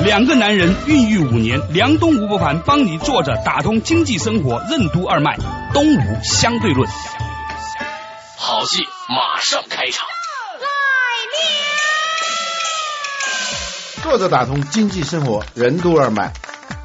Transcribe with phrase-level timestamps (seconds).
[0.00, 5.38] 两个男人孕育五年，梁东吴伯凡帮你坐着打通经济生活任督二脉，
[5.72, 6.88] 东吴相对论。
[8.36, 10.06] 好戏马上开场。
[10.58, 10.66] 来
[14.02, 16.32] 坐着打通经济生活任督二脉，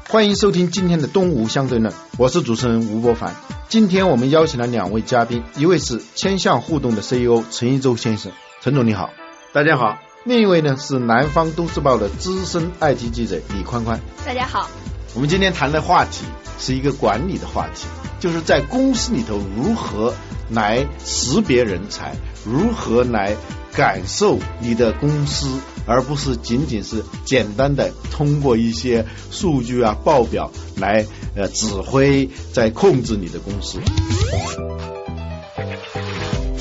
[0.08, 3.34] 欢迎收听今天的东吴相对论，我是主持人吴伯凡。
[3.68, 8.30] 今天我们邀请了两位嘉宾，一位是千象互动的 CEO 陈一舟先生，
[8.62, 9.10] 陈总你好，
[9.52, 9.98] 大家好。
[10.24, 14.68] 另一位呢是南方都市报的资深 IT 记者李宽宽，大家好。
[15.14, 16.24] 我们今天谈的话题
[16.58, 17.86] 是一个管理的话题，
[18.20, 20.12] 就是在公司里头如何
[20.50, 23.36] 来识别人才，如何来
[23.72, 25.48] 感受你的公司。
[25.86, 33.78] 而不是仅仅是简单的通过一些数据啊报表来呃指挥在控制你的公司。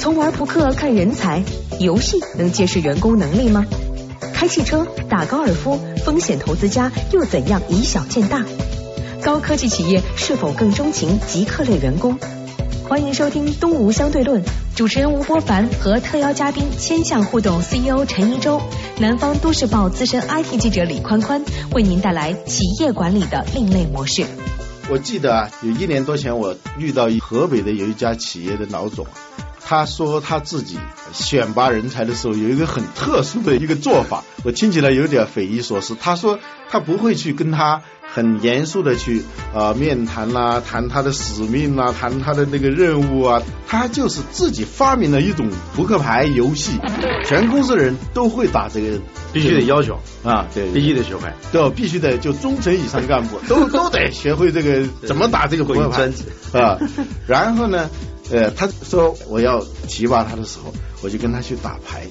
[0.07, 1.43] 从玩扑克看人才，
[1.81, 3.65] 游戏能揭示员工能力吗？
[4.33, 8.41] 开汽车、打高尔夫，风险投资家又怎样以小见大？
[9.21, 12.17] 高科技企业是否更钟情极客类员工？
[12.87, 14.41] 欢迎收听《东吴相对论》，
[14.77, 18.61] 主持人吴波凡和特邀嘉宾千象互动 CEO 陈一舟，
[19.01, 24.25] 南方都市报资深 IT 记者李宽宽，为您带来企业管理的另类模式。
[24.89, 29.05] 我记得啊，有一年多前，我遇到一河北的有一家企业的老总，
[29.67, 30.79] 他说他自己
[31.11, 35.93] 选拔人才的时候有一个很特殊的一个做法，我听起来有点匪夷所思。
[35.99, 37.81] 他说他不会去跟他。
[38.09, 39.21] 很严肃的去
[39.53, 46.79] 啊面谈啦，谈他的使命啦，谈他的那个任务啊，他就是自己发明了一种扑克牌游戏，
[47.25, 48.97] 全公司的人都会打这个，
[49.33, 56.09] 必须得要求啊，对，必须得学会，对，必须得就中层以上干部都都得学会这个 怎么打这个扑克牌
[56.53, 56.79] 啊。
[57.27, 57.89] 然后呢，
[58.31, 62.05] 呃，他说我要提拔他的时候，我就跟他去打牌，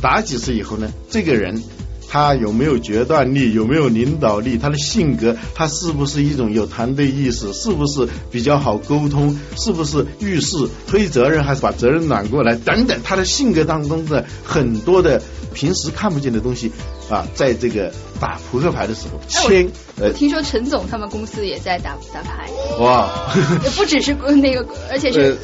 [0.00, 1.62] 打几次以后呢，这个人。
[2.08, 3.52] 他有没有决断力？
[3.52, 4.56] 有没有领导力？
[4.56, 7.52] 他的性格，他是不是一种有团队意识？
[7.52, 9.38] 是不是比较好沟通？
[9.56, 12.54] 是不是遇事推责任，还是把责任揽过来？
[12.56, 15.22] 等等，他的性格当中的很多的
[15.54, 16.72] 平时看不见的东西
[17.10, 19.68] 啊，在这个打扑克牌的时候，签。
[20.00, 22.48] 呃，听说陈总他们公司也在打打牌。
[22.78, 23.08] 哇，
[23.64, 25.36] 也不只是那个，而且是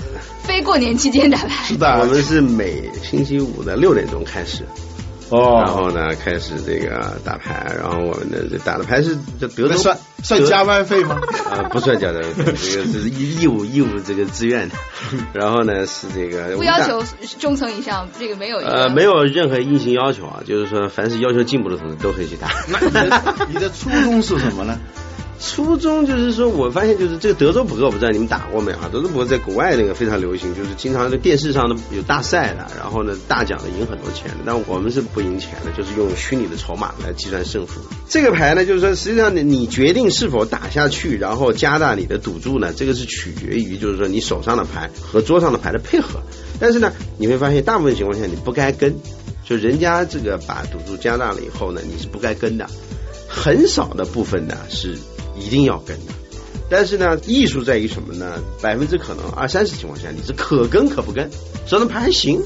[0.45, 1.67] 非过年期间打牌。
[1.67, 4.65] 是的，我们是每星期五的六点钟开始。
[5.35, 11.19] 哦，然后呢，开始这个打牌，然后我们的这打的牌是这德州算算加班费吗？
[11.51, 14.77] 啊，不算加班费，这个是义义务义务这个自愿的。
[15.35, 17.03] 然后呢是这个不要求
[17.41, 22.49] 中层以上，这个没有呃没有任何硬性要求啊，就是说凡是要求进步的同志都可以去打。
[22.69, 22.79] 那
[23.49, 24.79] 你的初衷是什么呢？
[25.47, 28.89] 初衷就是说，我发现就是这个德州扑克，我不知道你们打过没有啊？
[28.91, 34.39] 德州扑克在国外那个非常流行，就是经常在电视上的有大赛的，然后呢大奖的赢很多钱的。
[34.47, 37.81] 但我们是不赢钱的，就是用虚拟的筹码来计算胜负。
[38.09, 46.21] 这个牌呢，就是说实际上你你决定是否打下去，然后加大你的赌注呢，这个是取决于就是说你手上的牌和桌上的牌的配合。
[46.59, 48.97] 但是呢，你会发现大部分情况下你不该跟，
[49.45, 52.67] 就人家这个把赌注加大了以后呢，你是不该跟的。
[53.29, 54.97] 很少的部分呢是。
[55.37, 56.13] 一定要跟的，
[56.71, 58.43] 但是呢，艺术在于什么呢？
[58.63, 61.31] 百分之可能二三十情况下，你是可跟可不跟，
[61.67, 62.43] 手上牌还行，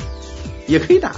[0.67, 1.15] 也可以打。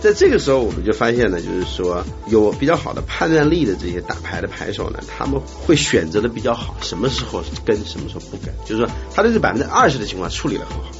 [0.00, 10.90] 在这个时候，我们就发现呢，就是说有比较好的判断力的这些打牌的牌手呢，他们会选择的比较好，什么时候跟，什么时候不跟，就是说他的这百分之二十的情况处理的很好，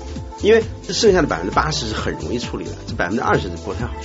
[0.43, 4.01] 因为剩下的百分之八十是很容易处理的，这百分之二十是不太好处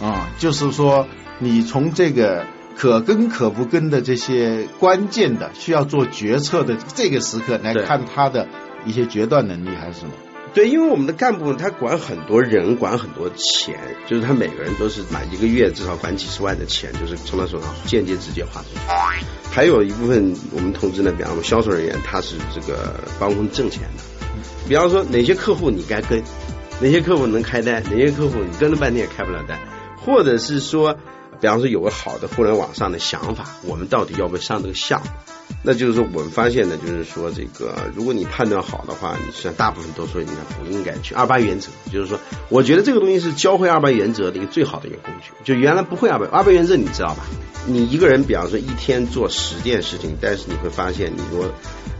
[0.00, 0.06] 理。
[0.06, 1.06] 啊，就是说
[1.38, 2.46] 你从这个。
[2.78, 8.46] 可跟可不跟的这些关键的需要做决策的这个时刻来看他的
[8.86, 10.12] 一些决断能力还是什么？
[10.54, 13.76] 对，因为我们的干部他管很多人，管很多钱，
[14.06, 18.80] 就是他每个人都是买一个月至少管几十万的钱，就是从他手上间接直接花出去。
[19.50, 24.28] 还有一部分我们同志呢，比方说销售人员，他是这个帮我们挣钱的。
[24.68, 26.22] 比方说哪些客户你该跟，
[26.80, 29.58] 哪些客户能开单，哪些客户你跟了半天也开不了单，
[29.96, 30.96] 或者是说。
[31.40, 35.08] 比方说有个好的互联网上的想法，我们到底要不要上这个项目？
[35.62, 41.70] 那就是说，我们发现呢，就是说，这个如果你判断好的话，你实际上大部分都说应该不应该去二八原则。
[41.90, 42.18] 就是说，
[42.48, 45.30] 我觉得这个东西是教会二八原则的一个最好的一个工具。
[45.44, 47.24] 就原来不会二八二八原则，你知道吧？
[47.66, 51.50] 你一个人，比方说一天做十件事情，但是你会发现，你如果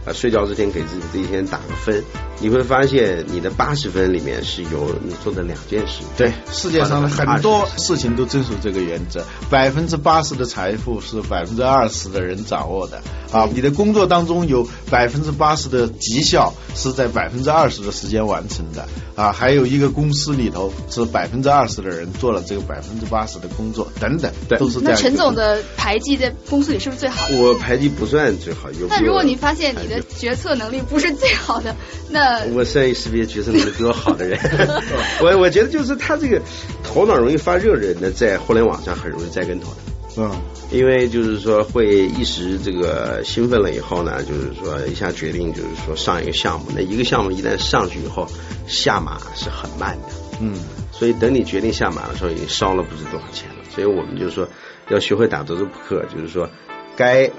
[0.05, 2.03] 呃睡觉之前给自己这一天打个分，
[2.39, 6.03] 你会发现你的八十分里面是有你做的两件事。
[6.17, 13.01] 对，世界上的很多事情都遵守这个原则，百分之八十的财富是百分之二十的人掌握的
[13.31, 13.47] 啊。
[13.53, 19.31] 你的工作当中有百分之八十的绩效是在百分之二十的时间完成的啊。
[19.31, 24.93] 还有一个公司里头是百分之二十的人做了这个百分之八十的工作等等，对都是这样。
[24.93, 25.61] 那陈总的。
[25.75, 27.37] 排技在公司里是不是最好的？
[27.37, 28.87] 我排技不算最好，有。
[28.89, 31.75] 那如果你发现你的决策能力不是最好的，
[32.09, 34.39] 那我善于识别决策能力比我好的人。
[35.21, 36.41] 我我觉得就是他这个
[36.83, 39.77] 头脑容易发热的人呢，在互联网上很容易栽跟头的。
[40.17, 40.31] 嗯，
[40.71, 48.27] 因为就是说会一时这个兴奋了以后呢，就是说一下决定就是说上一个项目，那一个项目一旦上去以后
[48.67, 50.07] 下马是很慢的。
[50.39, 50.53] 嗯，
[50.91, 53.55] 所以等你决定下马的时候，已经烧了不知多少钱了。
[53.73, 54.47] 所以我们就说。
[54.91, 56.49] 要学会打德州扑克，就是说，
[56.97, 57.29] 该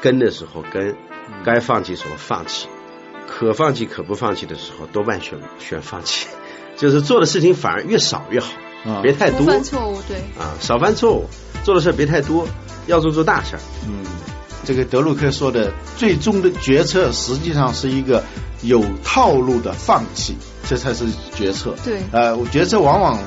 [0.00, 0.94] 跟的时候跟，
[1.44, 2.68] 该放弃时候放弃，
[3.28, 6.26] 可放弃可不放弃的时候多半选选放弃，
[6.76, 8.48] 就是做的事情反而越少越好，
[9.02, 9.46] 别太多。
[9.46, 10.18] 犯错误，对。
[10.38, 11.28] 啊，少犯错误，
[11.64, 12.46] 做的事别太多，
[12.86, 13.60] 要做做大事儿。
[13.86, 14.04] 嗯，
[14.64, 18.22] 这个德鲁克说的最终的决策实际上是一个
[18.62, 20.36] 有套路的放弃，
[20.68, 21.74] 这才是决策。
[21.84, 22.02] 对。
[22.12, 23.18] 呃，决策往往。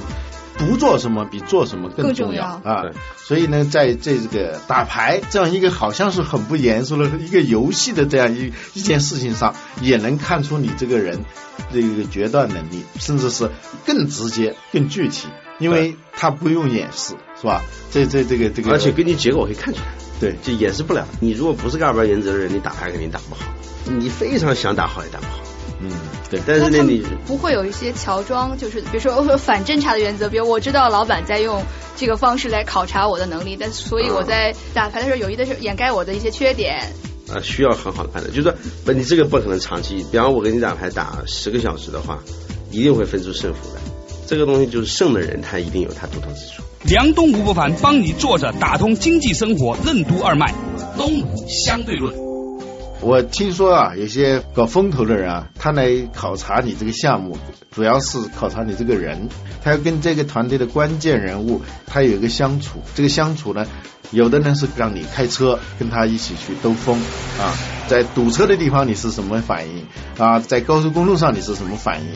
[0.58, 2.84] 不做什么比做什么更重要啊！
[3.18, 11.20] 所以呢，在这个打牌这样一个好像是很不严肃的一个游戏的这样一一件事情上，也能看出你这个人
[11.74, 13.50] 这个决断能力，甚至是
[13.86, 15.28] 更直接、更具体，
[15.60, 17.62] 因为他不用掩饰，是吧？
[17.92, 19.88] 这这这个这个，而且根据结果可以看出来，
[20.20, 21.06] 对，就掩饰不了。
[21.20, 23.42] 你如果不是个二八原则的人，你打牌肯定打不好，
[23.86, 25.40] 你非常想打好也打不好。
[25.82, 25.92] 嗯，
[26.30, 31.62] 对，但是呢，你不会有一些乔装，就是比如说 反侦查的原则，比如我知道老板在用
[31.96, 36.80] 这个方式来考察我的能力，但所以我在打牌的时候有意的是掩盖我的一些缺点。
[37.28, 38.54] 啊，需要很好的判断，就是说，
[38.86, 40.06] 不，你这个不可能长期。
[40.12, 42.20] 比方我跟你打牌打十个小时的话，
[42.72, 43.80] 一定会分出胜负的。
[44.28, 46.64] 这个东西就是胜的人，他一定有他独特之处。
[46.84, 50.54] 梁东吴不凡帮你坐着打通经济生活任督二脉，
[50.98, 52.25] 东吴相对论。
[53.06, 57.38] 我听说啊，有些搞风投的人啊，他来考察你这个项目，
[57.70, 59.30] 主要是考察你这个人，
[59.64, 62.82] 他要跟这个团队的关键人物，他有一个相处。
[62.96, 63.68] 这个相处呢，
[64.10, 67.00] 有的呢是让你开车跟他一起去兜风
[67.40, 67.54] 啊，
[67.88, 69.86] 在堵车的地方你是什么反应
[70.18, 70.40] 啊？
[70.40, 72.08] 在高速公路上你是什么反应？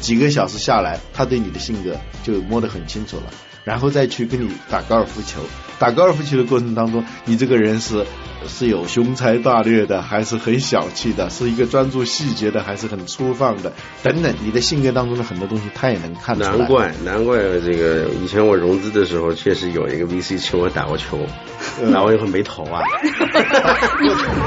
[0.00, 3.24] 几个小时下来，他对你的性格就摸得很清楚了，
[3.64, 5.42] 然后再去跟你打高尔夫球。
[5.78, 8.06] 打高尔夫球的过程当中，你这个人是。
[8.46, 11.28] 是有雄才大略的，还是很小气的？
[11.30, 13.72] 是一个专注细节的，还是很粗放的？
[14.02, 16.50] 等等，你的性格当中的很多东西，他也能看出来。
[16.50, 21.18] 难怪，难怪这个以前我融资的时候，确实有一个 VC 请我打过球，
[21.92, 22.82] 打完以后没投啊。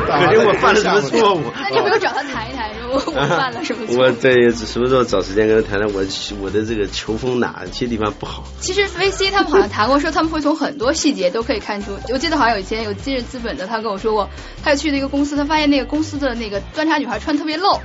[0.08, 1.42] 肯定我犯了什么错误？
[1.56, 3.98] 那就没有找他谈一谈，说我犯了什么错？
[4.02, 5.92] 我在什么时候找时间跟他谈谈？
[5.94, 6.02] 我
[6.42, 8.44] 我的这个球风哪些地方不好？
[8.60, 11.92] 其实 VC 他们好像谈过，说他们会从很多细节都可以看出。
[12.12, 13.81] 我记得好像有以前有今日资本的他。
[13.81, 14.30] 跟我说过，
[14.63, 17.80] 他去那个公司，他发现那个公司的那个端茶女孩穿特别露，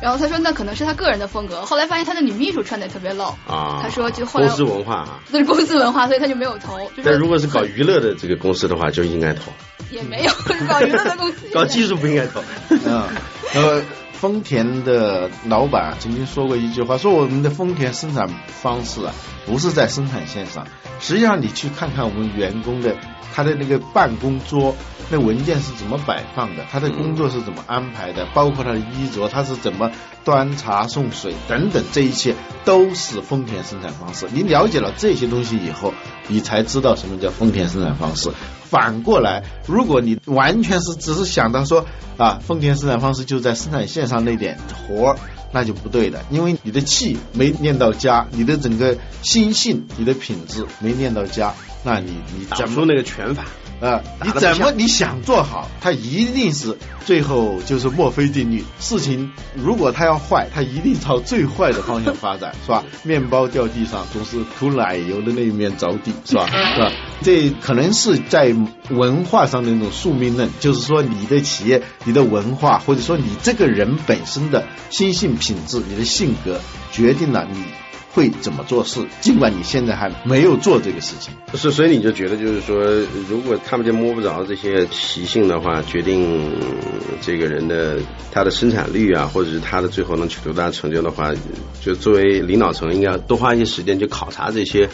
[0.00, 1.62] 然后他说那可能是他个人的风格。
[1.62, 6.78] 后来发现他的女秘书穿的也特别露，啊，他说就后来公司文化啊，那是公司文化，所以他就没有投。
[7.04, 9.52] 但如果是搞娱乐的这个公司的话，就应该投。
[9.90, 10.30] 也没有
[10.66, 12.42] 搞娱乐的公司，搞技术不应该投。
[12.70, 13.04] 嗯，
[13.54, 13.82] 呃，
[14.22, 19.12] 丰田的老板曾经说过一句话，说我们的丰田生产方式啊，
[19.46, 20.64] 不是在生产线上，
[21.00, 22.94] 实际上你去看看我们员工的。
[23.34, 24.76] 他的那个办公桌，
[25.10, 26.66] 那文件是怎么摆放的？
[26.70, 28.26] 他的工作是怎么安排的？
[28.34, 29.90] 包括他的衣着，他是怎么
[30.22, 32.36] 端茶送水等等，这一切
[32.66, 34.28] 都是丰田生产方式。
[34.30, 35.94] 你了解了这些东西以后，
[36.28, 38.30] 你才知道什么叫丰田生产方式。
[38.72, 41.84] 反过来，如果你完全是只是想到说
[42.16, 45.16] 啊，丰田生产方式就在生产线上那点活儿。
[45.54, 51.52] 那就不对的，因为你的气没练到家，你的整个心性、你的品质没练到家，
[51.84, 53.44] 那你你讲出那个拳法
[53.82, 58.62] 啊，你怎么你想做好，它一定是最后就是墨菲定律。
[58.78, 62.84] 事情如果它要坏，它一定朝最坏的方向发展，是吧？
[63.02, 66.46] 面包掉地上，总是涂奶油的那一面着地，是吧？
[66.46, 66.92] 是吧？
[67.22, 68.54] 这可能是在
[68.90, 75.32] 文化上的那种宿命论，就是说你的企业、你的文化，或者说你这个人本身的心性。
[75.42, 76.60] 品质，你的性格
[76.92, 77.64] 决定了你
[78.12, 81.32] 会怎么做事，尽管你现在还没有做这个事情。
[81.54, 82.84] 是，所以你就觉得就是说，
[83.28, 86.52] 如果看不见摸不着这些习性的话，决定
[87.20, 87.98] 这个人的
[88.30, 91.32] 他的生产率啊，或者是他的最后能取得多大成就的话，
[91.80, 94.88] 就作为领导层应该多花一些时间去考察这些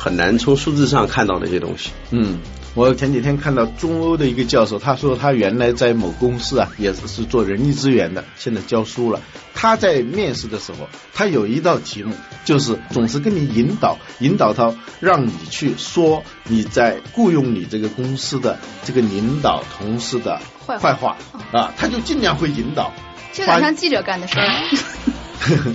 [0.00, 1.90] 很难从数字上看到那些东西。
[2.10, 2.38] 嗯。
[2.72, 9.20] 我前几天看到中欧的一个教授，他说他原来在某公司啊，也是是做人力资源的，现在教书了。
[9.54, 12.14] 他在面试的时候，他有一道题目，
[12.44, 21.16] 就是总是跟你引导，引导他让你去说你在雇佣你这个公司的这个领导同事的坏话
[21.50, 22.92] 啊，他就尽量会引导，
[23.32, 25.74] 就好像记者干的事儿。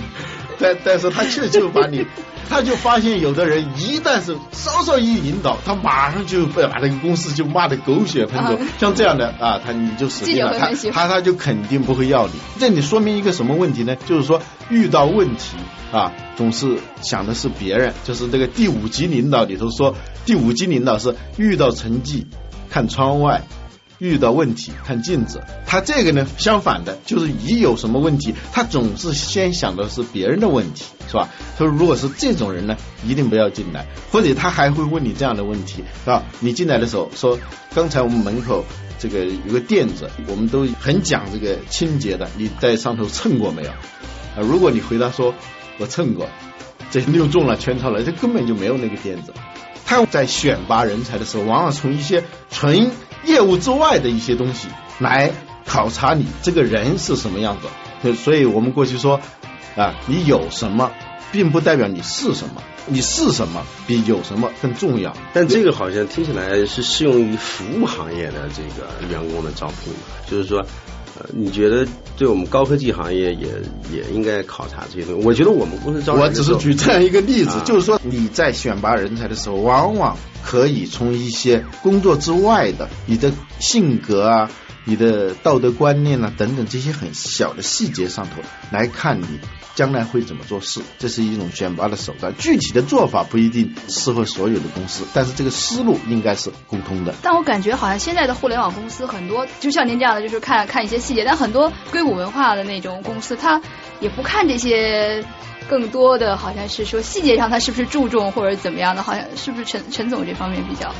[0.58, 2.06] 但但是他却就把你。
[2.48, 8.56] 他就发现有的人一旦是稍稍一引导，他马上就被把这个公司就骂的狗血喷头。
[8.78, 10.56] 像这样的啊，他你就死定了。
[10.56, 12.34] 他他他就肯定不会要你。
[12.60, 13.96] 这里说明一个什么问题呢？
[14.06, 15.56] 就是说遇到问题
[15.92, 17.92] 啊，总是想的是别人。
[18.04, 22.28] 就是这个第五级领导里头说，第五级领导是遇到成绩
[22.70, 23.42] 看窗外。
[23.98, 31.28] 遇到问题看镜子，他这个呢相反的，就是一有什么问题，他总是先想的是别人的问题，是吧？
[31.56, 32.76] 他说如果是这种人呢，
[33.06, 36.22] 一定不要进来，或者他还会问你这样的问题，是吧？
[36.40, 37.38] 你进来的时候说，
[37.74, 38.64] 刚才我们门口
[38.98, 43.70] 这个有个垫子，我们都很讲这个清洁的，你在上头蹭过没有？
[43.70, 45.34] 啊，如果你回答说
[45.78, 46.28] 我蹭过，
[46.90, 49.32] 这又中了圈套了，这根本就没有那个垫子。
[49.84, 52.90] 他在选拔人才的时候，往往从一些纯
[53.26, 54.68] 业务之外的一些东西
[54.98, 55.32] 来
[55.64, 58.14] 考察你这个人是什么样子。
[58.14, 59.20] 所以我们过去说
[59.76, 60.92] 啊，你有什么，
[61.32, 65.16] 并不代表你是什么，你是什么比有什么更重要。
[65.32, 69.92] 但这个好像听起来是适用于服务行业的这个员工的招聘，
[70.30, 70.64] 就是说。
[71.18, 73.48] 呃，你觉得对我们高科技行业也
[73.92, 75.26] 也应该考察这些东西？
[75.26, 84.50] 我觉得我们公司招我只是举这样一个例子，就是说你在选拔人才的时候，往往可以从一些工作之外的你的性格啊。
[84.88, 88.36] 你的道德观念啊，等等这些很小的细节上头
[88.70, 89.40] 来看，你
[89.74, 92.32] 将来会怎么做事，这是一种选拔的手段。
[92.38, 97.12] 具体的做法不一定适合所有的公司，但是这个思路应该是共通的。
[97.20, 101.24] 但我感觉好像现在的互联网公司很多，就像您这样的，就是看看一些细节。
[101.24, 103.60] 但很多硅谷文化的那种公司，他
[103.98, 105.24] 也不看这些，
[105.68, 110.94] 更多的好像是说细节上他是不是注重或者怎么样的，好像是不是陈陈总这方面比较。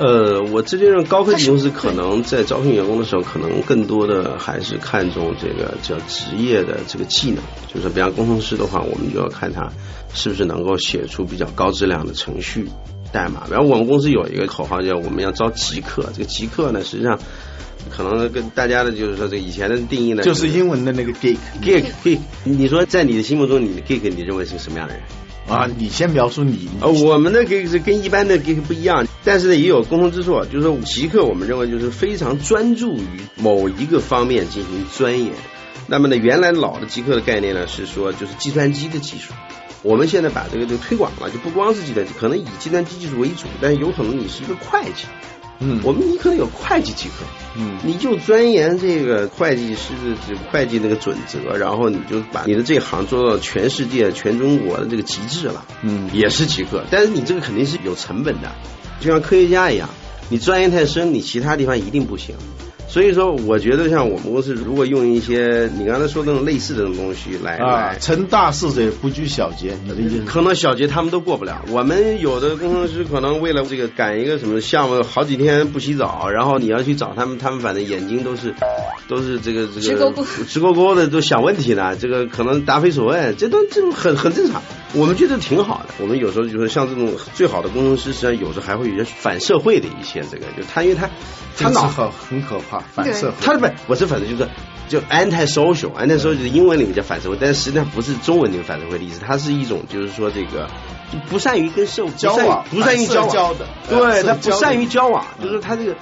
[0.00, 7.44] 呃，我直接认高科技公司可能在招聘员工的时候，可能更多的还是看重这个叫职业的这个技能。
[7.72, 9.70] 就是比方工程师的话，我们就要看他
[10.14, 12.66] 是不是能够写出比较高质量的程序
[13.12, 13.46] 代码。
[13.50, 17.18] 然后我们公司有一个口号叫“我们要招极客”，这个极客呢，实际上
[17.90, 22.20] 可能跟大家的就是说这以前的定义呢，就是英文的那个 geek，geek，geek。
[22.44, 25.02] 你说在你的心目中，你的 geek 你认为是什么样的人？
[25.50, 26.68] 啊，你先描述你。
[26.80, 35.32] 呃，我们的 geek 是跟一般的 geek 不一样，但是呢也有共同之处，就是说极客我们认为就是非常专注于某一个方面进行钻研。
[35.88, 39.32] 那么呢，原来老的极客的概念呢是说就是计算机的技术，
[39.82, 45.06] 我们现在把这个就推广了，就不光是计算机，可能以计算机技术为主，但是有可能你是一个会计。
[45.60, 47.24] 嗯，我们你可能有会计几科，
[47.54, 49.92] 嗯，你就钻研这个会计师
[50.26, 58.50] 的会计那个准则，然后你就把你的这行做到全世界、全中国的这个极致了，嗯，也是几科，但是你这个肯定是有成本的，
[59.00, 59.90] 就像科学家一样，
[60.30, 62.34] 你钻研太深，你其他地方一定不行。
[62.90, 70.24] 所以说，我觉得像我们公司，如果用一些你刚才说那种类似的这种东西来啊成大事者不拘小节，你的意思？
[70.26, 71.64] 可能小节他们都过不了。
[71.68, 78.52] 我们有的工程师可能为了这个赶一个什么项目，好几天不洗澡，然后你要去找他们，他们反正眼睛都是
[79.06, 81.94] 都是这个这个直勾勾直勾勾的都想问题呢。
[81.94, 84.60] 这个可能答非所问，这都这种很很正常。
[84.92, 85.94] 我们觉得挺好的。
[86.00, 91.08] 我们有时候就是像这种最好的工程师，实际上有时候还会有些反社会的一些这个，就他因为他
[91.56, 92.80] 他脑很很可怕。
[92.80, 94.50] 反射，他不，我是反正就是
[94.88, 100.68] 就 anti social，anti social 就是英文里面叫反社会，但是实际上不是中文里面反社会的意思，它是一种就是说这个
[101.28, 103.58] 不善于跟社会交往，不善于交往。
[103.58, 105.94] 的，对他不善于交往，就是他这个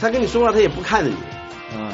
[0.00, 1.16] 他跟你说话他也不看着你，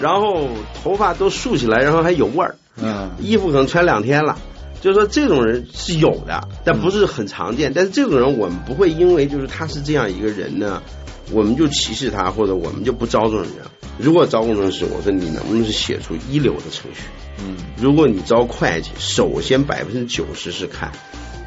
[0.01, 0.49] 然后
[0.83, 4.39] 头发都竖起来，然后还有味儿，嗯，衣服可能穿两天了，
[4.81, 10.83] 就是说这种人是有的，但不是很常见，但是这种人我们不会因为就是他是这样一个人呢。
[11.31, 13.51] 我们就歧视他，或者我们就不招这种人。
[13.99, 17.03] 如果招工程师，我说你能不能是写出一流的程序？
[17.45, 20.91] 嗯，如果你招会计，首先百分之九十是看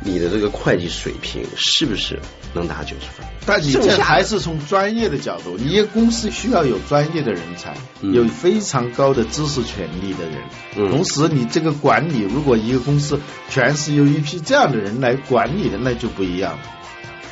[0.03, 2.19] 你的这个会计水平是不是
[2.53, 3.25] 能达九十分？
[3.45, 10.89] 但你这还是从专业的角度，你一个公司需要有专业的人才，有非常高的知识权利的人。
[10.89, 16.59] 同时，你这个管理，如果一个公司全是由一批这样的人来管理的，那就不一样了。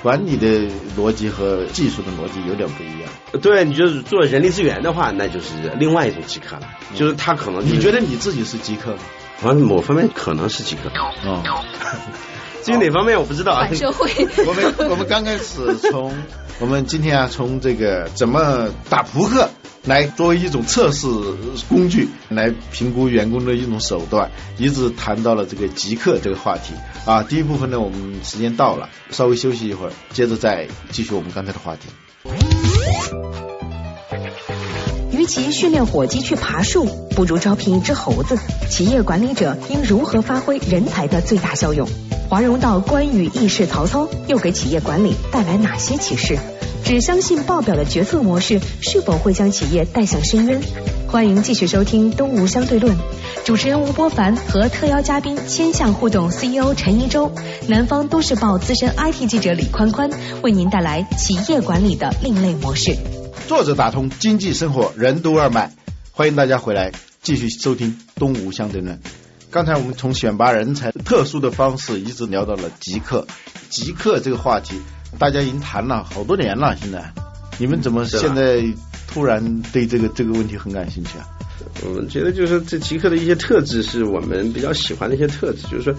[0.02, 0.48] 管理的
[0.98, 3.10] 逻辑和技术的逻辑有点不一样。
[3.42, 5.48] 对，你就是做人力资源的话，那就是
[5.78, 6.70] 另外一种极客了。
[6.96, 9.00] 就是他可能，你觉得你自己是极客吗？
[9.38, 10.90] 反正某方面可能是极客。
[10.98, 11.66] 哦。
[12.64, 13.66] 至于哪方面我不知道啊。
[13.66, 14.10] 反社会。
[14.46, 16.14] 我们 我们刚开始从
[16.60, 19.50] 我们今天啊，从这个怎么打扑克
[19.86, 21.08] 来作为一种测试
[21.70, 26.74] 工具来评估员工的一种手段，一直谈到了这个极客这个话题
[27.06, 27.24] 啊。
[27.24, 33.49] 第一部分呢，我们时间到了，稍微休息一会儿，接着再继续我们刚才的话题。
[35.30, 38.36] 其训练火鸡去爬树，不如招聘一只猴子。
[38.68, 41.88] 企业管理者应如何发挥人才的最大效用？
[42.28, 46.36] 华容道关羽义士曹操又给企业管理带来哪些启示？
[46.84, 50.60] 只相信报表的决策模式是否会将企业带向深渊？
[51.08, 52.96] 欢迎继续收听《东吴相对论》，
[53.46, 57.32] 主持人吴波凡和特邀嘉宾千象互动 CEO 陈一舟，
[57.68, 60.10] 南方都市报资深 IT 记者李宽宽
[60.42, 62.98] 为您带来企业管理的另类模式。
[63.50, 65.74] 作者打通经济生活任督二脉，
[66.12, 66.92] 欢迎大家回来
[67.24, 68.96] 继续收听《东吴相对论》。
[69.50, 73.26] 刚才我们从选拔人才特殊的方式，一直聊到了极客。
[73.72, 74.80] 极客这个话题，
[75.18, 76.78] 大家已经谈了好多年了。
[76.80, 77.12] 现在，
[77.58, 78.64] 你们怎么现在
[79.08, 81.28] 突然对这个这个问题很感兴趣啊？
[81.84, 85.96] 我们觉得就是这极客的一些特质是我们比较喜欢的一些特质，就是说，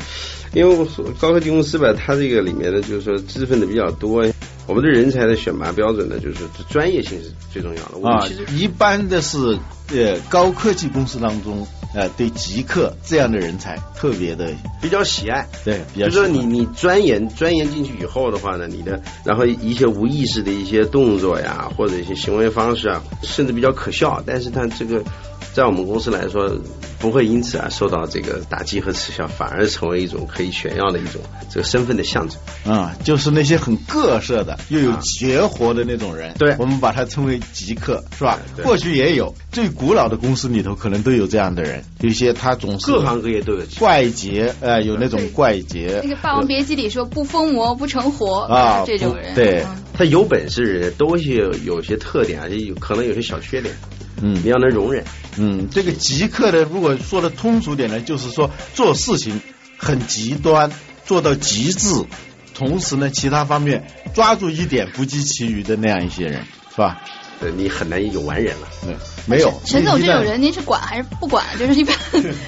[0.52, 0.86] 因为
[1.18, 4.24] 高科技公司吧，它这个里面的就是说知识分子比较多。
[4.70, 8.08] 我们的人才的选拔标准呢，就是专业性是最重要的。
[8.08, 8.24] 啊，
[8.56, 9.58] 一般的是
[9.92, 14.48] 呃高科技公司当中，呃对极客这样的人才特别的
[14.80, 15.44] 比较喜爱。
[15.64, 25.02] 对，就是说你你钻研钻研进去以后的话呢，你的然后一些无意识的一些动作呀，或者一些行为方式啊，甚至比较可笑，但是他这个。
[25.52, 26.50] 在我们公司来说，
[26.98, 31.20] 不会因此啊受到这个打击和耻笑，反而成为一种可以炫耀的一种
[31.50, 32.94] 这个身份的象征啊。
[33.02, 38.38] 就是那些很各色的又有绝活的那种人，对，我们把它称为极客，是吧？
[38.62, 46.00] 过去也有，最古老的公司里头可能都有这样的人，有些他总是各行各业都有怪杰，呃，有那种怪杰。
[46.02, 51.32] 那个《霸王别姬》里说不疯魔不成活啊，这种人，对他有本事，都是
[51.64, 53.74] 有些特点，而且有可能有些小缺点。
[54.22, 55.02] 嗯，你要能容忍。
[55.36, 59.40] 嗯，这个极客呢，如果说的通俗点呢，就是说做事情
[59.76, 60.70] 很极端，
[61.06, 61.88] 做到极致，
[62.54, 67.00] 同时呢，其他方面抓住一点不计其余的那样一些人，是吧？
[67.40, 68.68] 对你很难有完人了。
[68.82, 69.50] 对，没有。
[69.64, 71.42] 陈总这种人，您是管还是不管？
[71.58, 71.96] 就是一般，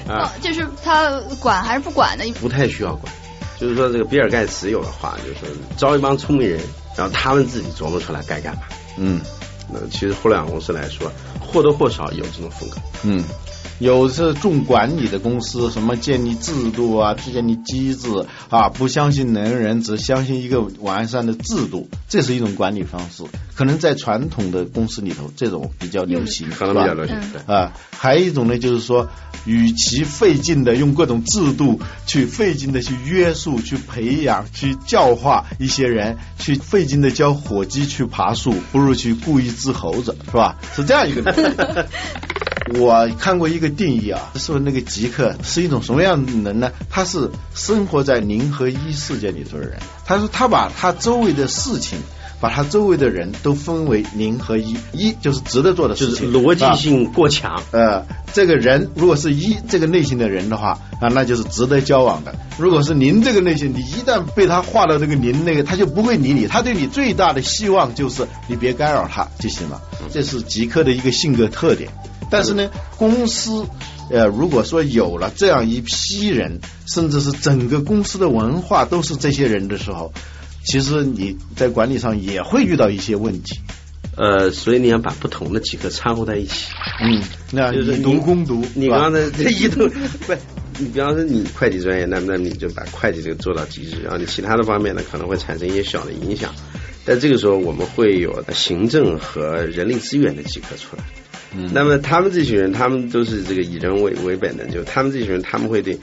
[0.39, 2.29] 就是他管还是不管的？
[2.33, 3.11] 不太需要管。
[3.59, 6.59] 就是说，这个比尔盖茨有的话，就是说招一帮聪明人，
[6.95, 8.61] 然后他们自己琢磨出来该干嘛。
[8.97, 9.19] 嗯。
[9.67, 12.77] 那其实互联网公司来说，或多或少有这种风格。
[13.03, 13.23] 嗯。
[13.79, 18.07] 有是重管理的公司，什么建立制度啊，建立机制
[18.49, 23.23] 啊，不相信能人，只相信一个完善的制度，这是一种管理方式。
[23.55, 27.17] 可能在传统的公司里头，这种比较流行，可能比较流行。
[27.47, 29.09] 啊，还有一种呢，就是说，
[29.45, 40.57] 与其费劲的用各种制度去费劲的去约束、去培养、去教化一些人，去费劲的教火鸡去爬树，不如去雇一只猴子，是吧？
[40.75, 41.87] 是这样一个。
[42.79, 46.71] 我看过一个定义啊，说那个极客是一种什么样的人呢？
[46.89, 49.77] 他是生活在零和一世界里头的人。
[50.05, 51.99] 他说他把他周围的事情，
[52.39, 57.61] 把他周围的人都分为零和一，一就是值得做的事情，逻辑性过强。
[57.71, 62.33] 呃，这个人如果是一这个类型的人的话啊，那就是值得交往的。
[62.57, 66.47] 如果是零这个类型，你一旦被他划到这个零那个，他就不会理你。
[66.47, 69.81] 他对你最大的希望就是你别干扰他就行了。
[70.11, 71.89] 这是极客的一个性格特点。
[72.33, 73.67] 但是呢，公司
[74.09, 80.11] 呃，如果说有了这样一批人，甚至是整个公司的文化都是这些人的时候，
[80.65, 83.59] 其实你在管理上也会遇到一些问题。
[84.15, 86.65] 呃，所以你要把不同的几个掺和在一起。
[87.01, 88.65] 嗯，那就是毒攻毒。
[88.73, 89.87] 你刚才这一度
[90.27, 90.33] 不，
[90.79, 96.53] 你比方说你会计专业，那那你就把会计这个做到极致，然后你其他的方面呢，可能会产生一些小的影响。
[97.05, 101.03] 但这个时候，我们会有行政和人力资源的几个出来。
[101.71, 105.97] 那么他们这群人，他们都是这个以人为为本的，就他们这群人，他们会对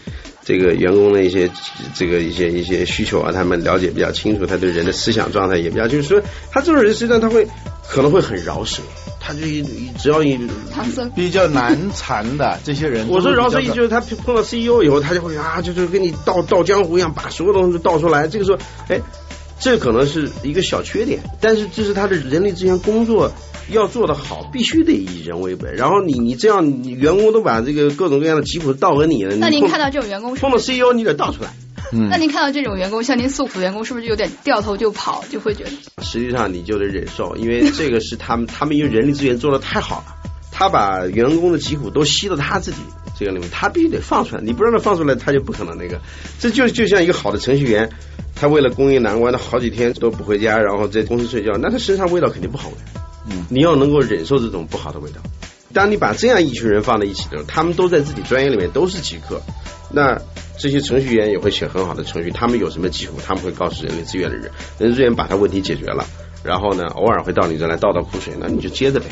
[0.45, 1.51] 这个员工的一些
[1.95, 7.47] 这个一些一些需求啊，他们了解比较清楚，他对人的思想状态也比较清楚，所以他这种人实际上他会
[7.89, 8.83] 可能会很饶舌。
[9.23, 9.41] 他就
[9.99, 10.41] 只要一
[11.15, 13.07] 比较难缠的这些人。
[13.09, 18.27] 我说饶舌意就是他碰到 CEO 以后，他就会啊，就是跟你倒倒江湖一样，把所有东西都倒出来。
[18.27, 18.59] 这个时候，
[18.89, 18.99] 哎，
[19.61, 23.31] 这可能是一个小缺点，但是这是他的人力资源工作
[23.71, 25.75] 要做得好，必须得以人为本。
[25.75, 31.51] 然后你你这样，你员工都把这个各种各样的疾苦倒给你了，那您看到这种员工碰到 CEO，你得倒出来。
[31.93, 36.03] 嗯，那您看到这种员工向您诉苦的员工，是不是有点掉头就跑，就会觉得？
[36.05, 40.15] 实际上你就得忍受，因为这个是他们， 他们因为人力资源做的太好了，
[40.53, 42.79] 他把员工的疾苦都吸到他自己
[43.19, 46.01] 这个里面，他必须得放出来，你不让他放出来，他就不可能那个。
[46.39, 47.91] 这就就像一个好的程序员，
[48.37, 52.79] 他为了供应难关，他好几天都不回家，然后在公司睡觉，那他身上味道肯定不好闻。
[53.29, 55.21] 嗯，你要能够忍受这种不好的味道。
[55.73, 59.41] 当你把这样一群人放在一起的时候，他们都在自己专业里面都是极客，
[59.93, 60.21] 那
[60.59, 66.05] 这些程序员也会写很好的程序，他们有什么疾苦，他们会告诉人力资源的人，人力资源把他问题解决了，
[66.43, 69.07] 然后呢，偶尔会到你这来倒倒苦水，那你就接着呗。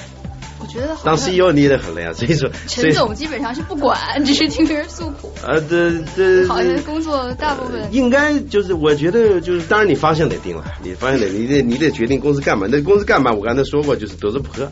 [0.60, 5.32] 我觉得当 CEO 你也得很累啊，所以说陈总基本上是不管，只是听别人诉苦。
[5.46, 13.30] 呃，这这好像工作大部分应该就是我觉得就是，当然你方向得定了，你方向得你得你得决定公司干嘛，那公司干嘛？
[13.32, 14.70] 我刚才说过，就是德州扑克。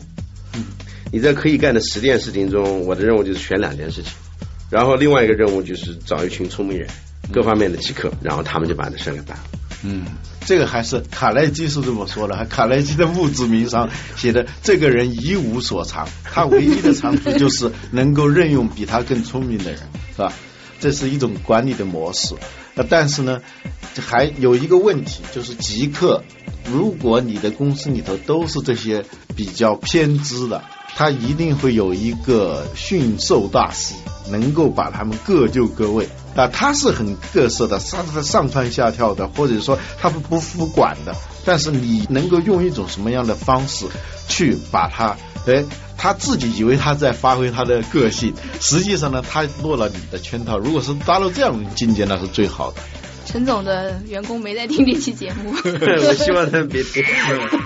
[1.09, 4.11] 你在可以干的十件事情中，我的任务就是选两件事情，
[4.69, 6.85] 然后另外一个任务就是找一群聪明人，
[7.31, 9.43] 各方面的极客，然后他们就把这事给办了。
[9.83, 10.05] 嗯，
[10.45, 19.79] 这个还是卡耐基是这么说的，卡耐基的墓志铭上写的，这个人一无所长，他唯一的长处就是能够任用比他更聪明的人，
[20.15, 20.33] 是吧？
[20.79, 22.35] 这是一种管理的模式。
[22.75, 23.41] 呃，但是呢，
[23.99, 26.23] 还有一个问题，就是极客，
[26.71, 29.03] 如果你的公司里头都是这些
[29.35, 30.63] 比较偏执的。
[30.95, 33.93] 他一定会有一个驯兽大师，
[34.31, 36.09] 能够把他们各就各位
[36.41, 36.47] 啊。
[36.47, 41.15] 他是很各色的，上上蹿下跳的，或者说他不不服管的。
[41.45, 43.85] 但是你能够用一种什么样的方式
[44.27, 45.15] 去把他？
[45.45, 45.63] 哎，
[45.97, 50.57] 他自己以为他在发挥他的个性，实际上呢，他落了你的圈套。
[50.57, 52.81] 如果是达到这样的境界，那是最好的。
[53.25, 57.03] 陈总的员工没在听这期节目， 我希望他们别听。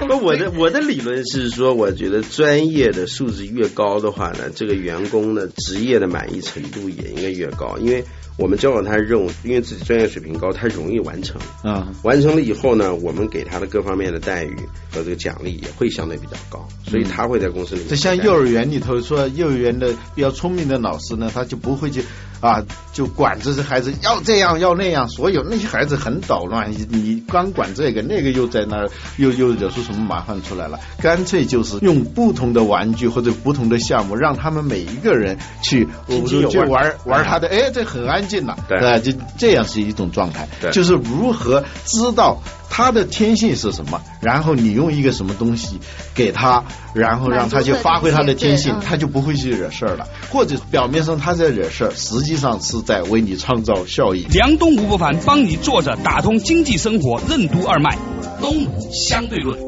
[0.07, 8.03] 不，我的我的理论是说，我觉得专业的素质越高的话呢，这个员工的职业的满意程度也应该越高，因为
[8.41, 11.39] 我们交往他的任务，因为自己专业水平高，他容易完成。
[11.63, 14.55] 嗯，完成了以后呢，我们给他的各方面的待遇
[14.91, 17.89] 和这个奖励也会相对比较高，所以他会在公司里面。
[17.89, 22.03] 这像幼儿园里头说，幼儿园的比较聪明的老师呢，他就不会去。
[22.41, 30.79] 啊，就管这些孩子要这样要那样，所有那些孩子很捣乱，你你光管这个，那个又在那儿，又又惹出什么麻烦出来了？
[30.99, 35.87] 干脆就是用不同的玩具或者不同的项目，让他们每一个人去
[36.27, 42.41] 去玩玩他的，哎，这很安静了，对，就这样是一种状态，就是如何知道。
[42.71, 44.01] 他的天性是什么？
[44.21, 45.77] 然后你用一个什么东西
[46.15, 50.07] 给他，然后让他去发挥他的天性，他就不会去惹事儿了。
[50.31, 54.25] 或者表面上他在惹事儿，实际上是在为你创造效益。
[54.31, 57.97] 梁东吴不凡帮你坐着打通经济生活任督二脉，
[58.39, 59.59] 东吴相对论。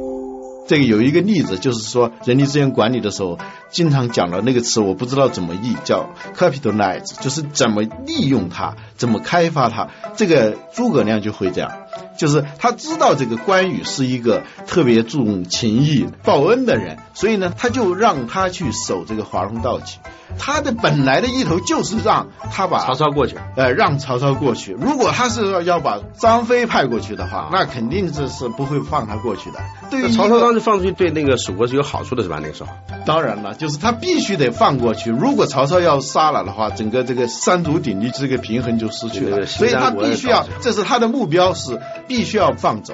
[0.66, 3.38] 这个有一个例子，就是说人力资源管理的时候，
[3.70, 9.90] 经常讲的那个词，我不知道怎么译，叫 capitalize，就是怎么利用它，怎么开发它。
[10.16, 11.70] 这个诸葛亮就会这样。
[12.18, 20.00] 就是他知道这个关羽是一个特别注重情义报恩的人，所以呢，他就让他去守这个华容道去。
[20.40, 24.72] 他的本来的意图就是让他把曹操过去，呃，让曹操过去。
[24.72, 29.60] 如果他是要把张飞派过去的话，那肯定是是不会放他过去的。
[29.92, 32.40] 对于曹操当时放出去，对那个蜀国是有好处的，是吧？
[32.42, 32.70] 那个时候，
[33.06, 35.12] 当然了，就是他必须得放过去。
[35.12, 39.46] 如果曹操要杀了的话，整个这个三足鼎立这个平衡就失去了。
[39.46, 42.94] 所以他必须要，这是他的目标是必须要放走。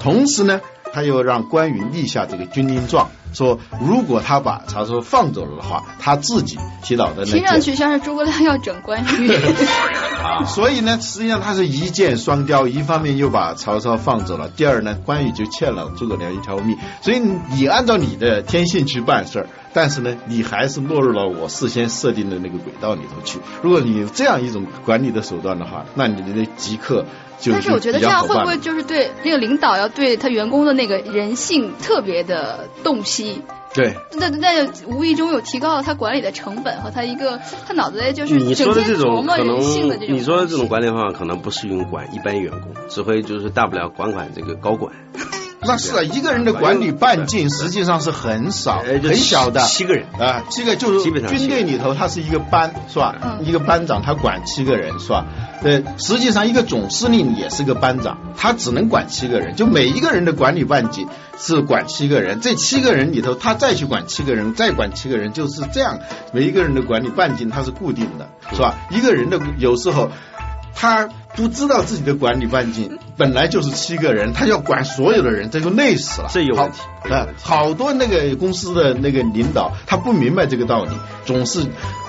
[0.00, 0.60] 同时呢。
[0.96, 9.30] 他又让关羽立下这个军令状，说如果他把曹操放走了的话，他自己祈祷的那听上去像是诸葛亮要整关羽
[10.22, 10.44] 啊。
[10.44, 16.76] 所以呢，实际上他是一箭双雕，一方面又把曹操放走了，第二呢，关羽就欠了诸葛亮一条命。
[17.02, 23.38] 所以你按照你的天性去办事儿，但是呢，你还是落入了我事先设定的那个轨道里头去。
[23.62, 27.04] 如果你有这样一种管理的手段的话，那你的即刻
[27.40, 27.52] 就。
[27.52, 33.15] 但是我觉得这样会不会就是对那个领导要对他员工的那个人性特别的洞悉？
[33.74, 39.60] 对，那那无意中有提高了他管理的成本和他一个他脑子里就是你说的这种可能
[40.08, 44.92] 你说的这种管理方法可能不适用管一般员工，只会就是大不了管管这个高管。
[45.62, 53.38] 那是啊，一个人的管理半径实际上是很少、很小的，七个人啊，七个就是军队里头，他是一个班，是吧？
[53.42, 55.26] 一个班长他管七个人，是吧？
[55.62, 65.98] 呃，实际上一个总司令也是个班长，他只能管七个人，就每一个人的管理半径是管七个人，这七个人里头他再去管七个人，再管七个人，就是这样，
[66.32, 68.74] 每一个人的管理半径它是固定的，是吧？
[68.90, 70.10] 一个人的有时候。
[70.78, 76.28] 他不知道自己的管理半径本来就是七个人，他要管所有的人，这就累死了。
[76.32, 76.80] 这有问题
[77.12, 77.28] 啊！
[77.42, 80.90] 好多那个公司的那个领导，他不明白这个道理，
[81.26, 81.60] 总是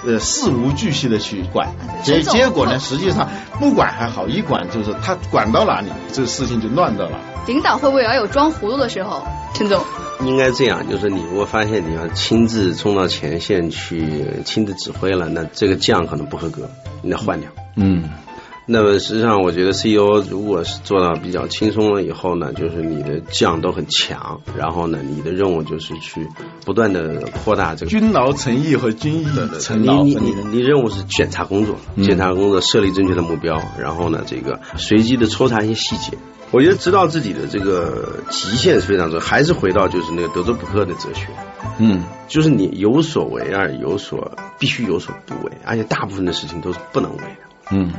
[0.05, 1.69] 呃事无巨细的去管，
[2.03, 7.19] 结结果呢，实际上不管还好，一管就是他管到哪里，这个事情就乱到了。
[7.47, 9.25] 领导会不会也有装糊涂的时候？
[9.53, 9.83] 陈总，
[10.25, 16.69] 应该这样，就是你如果发现你要亲自冲到前线去亲自指挥了，那这个将可能不合格，
[17.01, 17.49] 你得换掉。
[17.75, 18.09] 嗯。
[18.69, 26.27] 那么实际上，我觉得 CEO 如果是做到比较轻松了以后呢，就是你的将都很强，然后呢，你的任务就是去
[26.65, 29.25] 不断的扩大这个军劳成役和军役
[29.61, 30.03] 成劳。
[30.03, 36.17] 你你你任务是检查工作，检查工作设立正确的目标，然后呢，这个随机的抽查一些细节。
[36.51, 41.27] 我觉得知道自己的这个极限是非常重要，还是回到就是那个德州扑克的哲学，
[41.77, 47.46] 嗯，就是你有所为而有所必须有所不为，而且大部分的事情都是不能为的。
[47.69, 47.91] 嗯，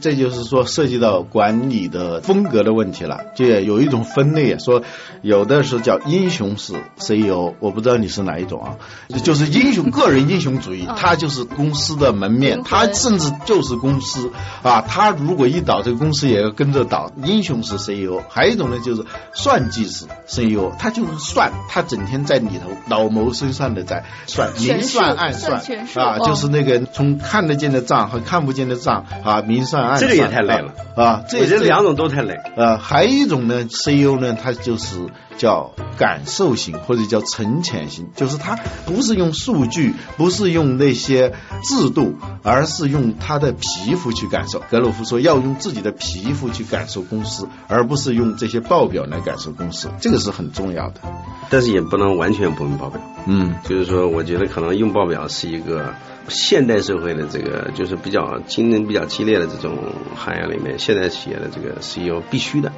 [0.00, 3.20] 这就是说涉及到管理的风格的问题了。
[3.34, 4.82] 就有一种分类，说
[5.22, 8.76] 有的是叫英雄式 CEO，我不知道你是哪一种啊？
[9.22, 14.30] 就是英雄个人英雄主义，他就是公司的门面，他甚至就是公司
[14.62, 14.80] 啊。
[14.82, 17.10] 他如果一倒，这个公司也要跟着倒。
[17.24, 25.60] 英雄式 CEO，还有一种呢，就是算计式 CEO，他就是算，他整天在里头老谋深算的在算，明算暗算
[25.96, 28.99] 啊，就是那个从看得见的账和看不见的账。
[29.24, 31.24] 啊，明算暗算，这个也太累了啊！
[31.28, 32.34] 这这两种都太累。
[32.56, 35.06] 啊，还有一种呢，CEO 呢，他就是
[35.40, 44.62] 叫感受型或者叫沉潜型，就是他不是用数据，不是用那些制度，而是用他的皮肤去感受。
[44.70, 51.00] 格鲁夫说要用自己的皮肤去感受公司，而不是用这些报表来感受公司，这个是很重要的。
[51.48, 53.00] 但是也不能完全不用报表。
[53.24, 55.94] 嗯，就是说，我觉得可能用报表是一个。
[56.28, 59.76] 现代社会的这个就是比较竞争比较激烈的这种
[60.14, 62.70] 行业里面，现代企业的这个 CEO 必须的。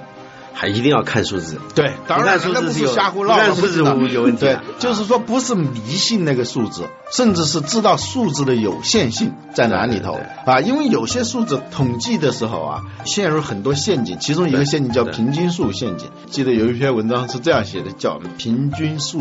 [0.53, 4.41] 还一定要看数字，对，当然数字是瞎胡闹，看数字有问题。
[4.41, 10.61] 对，就是说不是迷信那个数字，甚至是知道数字的有限性在哪里头啊？
[10.61, 16.09] 因为有些数字统计的时候啊，陷入很多陷阱，其中一个陷阱叫平均数陷阱。
[16.33, 19.21] 记得有一篇文章是这样写的，叫平均数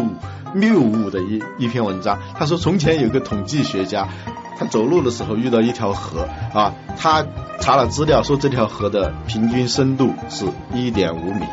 [0.55, 2.17] 谬误的一一篇文章。
[2.39, 4.07] 他说，从前有个统计学家。
[4.57, 7.25] 他走路的时候遇到一条河啊，他
[7.59, 11.45] 查了资料说这条河的平均深度是一点五米。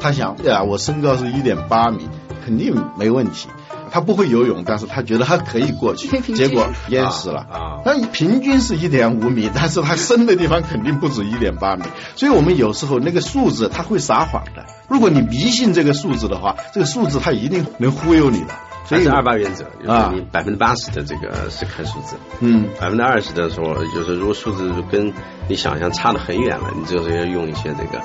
[0.00, 2.08] 他想，呀，我身高是一点八米，
[2.44, 3.48] 肯定没问题。
[3.94, 7.46] 他不会游泳，但是他觉得他可以过去， 结果淹死了。
[7.48, 11.84] 啊，那平均是一点五米，但是他深的地方肯定不止一点八米。
[12.16, 14.66] 所以我们有时候那个数字他会撒谎的。
[14.88, 18.48] 如果你迷信这个数字的话，这个数字他一定能忽悠你的。
[18.86, 25.12] 所以二八原则啊，你百分之八十的这个是看数字，嗯，百分之二十的时候，就是如果数字跟
[25.46, 28.02] 你想象差的很远了，你就是要用一些这个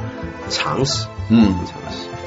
[0.51, 1.55] 常识，嗯。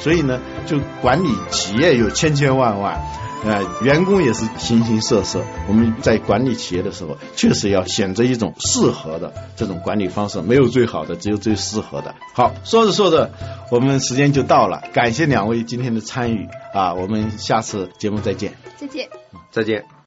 [0.00, 3.00] 所以呢，就管理企业有千千万万。
[3.44, 5.42] 呃，员工也是形形色色。
[5.66, 12.14] 我们在管理企业的时候，确实要选择一种适合的这种管理方式，没有最好的，只有最适合的。
[12.34, 13.32] 好，说着说着，
[13.72, 18.54] 我们时间就到了，感谢两位今天的参与啊，我们下次节目再见。
[18.76, 19.08] 再见。
[19.50, 19.91] 再见。